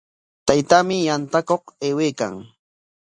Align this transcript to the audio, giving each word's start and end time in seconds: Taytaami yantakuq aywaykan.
Taytaami 0.47 0.97
yantakuq 1.07 1.63
aywaykan. 1.85 2.33